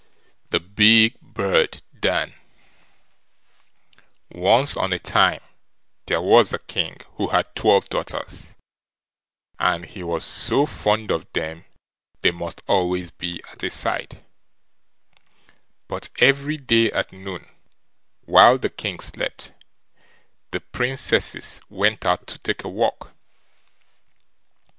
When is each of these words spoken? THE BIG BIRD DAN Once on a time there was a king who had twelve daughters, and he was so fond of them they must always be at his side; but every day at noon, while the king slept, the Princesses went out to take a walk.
THE 0.49 0.59
BIG 0.59 1.17
BIRD 1.21 1.83
DAN 1.99 2.33
Once 4.31 4.75
on 4.75 4.91
a 4.93 4.97
time 4.97 5.41
there 6.07 6.23
was 6.23 6.51
a 6.51 6.57
king 6.57 6.97
who 7.17 7.27
had 7.27 7.53
twelve 7.53 7.87
daughters, 7.87 8.55
and 9.59 9.85
he 9.85 10.01
was 10.01 10.25
so 10.25 10.65
fond 10.65 11.11
of 11.11 11.31
them 11.33 11.65
they 12.23 12.31
must 12.31 12.63
always 12.65 13.11
be 13.11 13.43
at 13.51 13.61
his 13.61 13.75
side; 13.75 14.25
but 15.87 16.09
every 16.17 16.57
day 16.57 16.91
at 16.91 17.13
noon, 17.13 17.45
while 18.25 18.57
the 18.57 18.71
king 18.71 18.99
slept, 18.99 19.53
the 20.49 20.61
Princesses 20.61 21.61
went 21.69 22.07
out 22.07 22.25
to 22.25 22.39
take 22.39 22.63
a 22.63 22.67
walk. 22.67 23.11